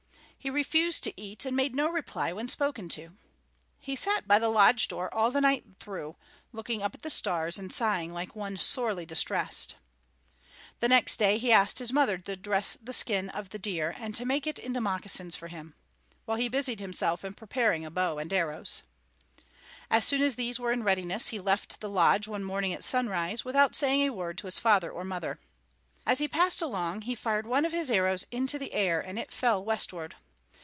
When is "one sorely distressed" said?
8.35-9.75